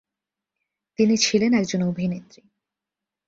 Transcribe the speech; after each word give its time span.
তিনি 0.99 1.15
ছিলেন 1.17 1.51
একজন 1.53 1.81
অভিনেত্রী। 1.83 2.41